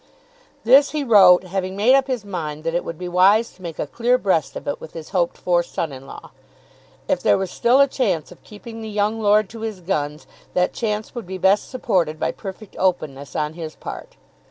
This 0.63 0.89
he 0.97 1.03
wrote, 1.03 1.43
having 1.43 1.75
made 1.77 1.93
up 1.93 2.07
his 2.07 2.25
mind 2.25 2.63
that 2.63 2.73
it 2.73 2.83
would 2.83 2.97
be 2.97 3.07
wise 3.07 3.51
to 3.53 3.61
make 3.61 3.77
a 3.77 3.85
clear 3.85 4.17
breast 4.17 4.55
of 4.55 4.67
it 4.67 4.81
with 4.81 4.93
his 4.93 5.09
hoped 5.11 5.37
for 5.37 5.61
son 5.61 5.91
in 5.91 6.07
law. 6.07 6.31
If 7.07 7.21
there 7.21 7.37
was 7.37 7.51
still 7.51 7.79
a 7.79 7.87
chance 7.87 8.31
of 8.31 8.43
keeping 8.43 8.81
the 8.81 8.89
young 8.89 9.21
lord 9.21 9.47
to 9.51 9.59
his 9.59 9.79
guns 9.79 10.25
that 10.55 10.73
chance 10.73 11.13
would 11.13 11.27
be 11.27 11.37
best 11.37 11.69
supported 11.69 12.19
by 12.19 12.31
perfect 12.31 12.75
openness 12.79 13.35
on 13.35 13.53
his 13.53 13.75
part. 13.75 14.17